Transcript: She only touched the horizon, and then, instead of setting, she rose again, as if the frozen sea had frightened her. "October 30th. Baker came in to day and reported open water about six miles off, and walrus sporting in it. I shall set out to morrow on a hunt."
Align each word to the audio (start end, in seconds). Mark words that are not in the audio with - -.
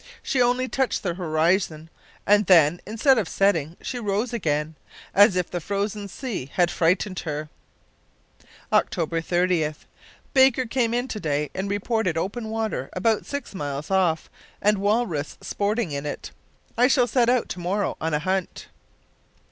She 0.23 0.41
only 0.41 0.67
touched 0.67 1.03
the 1.03 1.13
horizon, 1.13 1.91
and 2.25 2.47
then, 2.47 2.81
instead 2.87 3.19
of 3.19 3.29
setting, 3.29 3.77
she 3.83 3.99
rose 3.99 4.33
again, 4.33 4.73
as 5.13 5.35
if 5.35 5.51
the 5.51 5.61
frozen 5.61 6.07
sea 6.07 6.49
had 6.55 6.71
frightened 6.71 7.19
her. 7.19 7.49
"October 8.73 9.21
30th. 9.21 9.85
Baker 10.33 10.65
came 10.65 10.95
in 10.95 11.07
to 11.07 11.19
day 11.19 11.51
and 11.53 11.69
reported 11.69 12.17
open 12.17 12.49
water 12.49 12.89
about 12.93 13.27
six 13.27 13.53
miles 13.53 13.91
off, 13.91 14.27
and 14.59 14.79
walrus 14.79 15.37
sporting 15.39 15.91
in 15.91 16.07
it. 16.07 16.31
I 16.75 16.87
shall 16.87 17.05
set 17.05 17.29
out 17.29 17.47
to 17.49 17.59
morrow 17.59 17.95
on 18.01 18.15
a 18.15 18.25
hunt." 18.25 18.69